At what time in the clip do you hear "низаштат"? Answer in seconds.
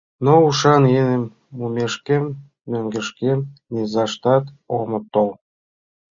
3.73-4.45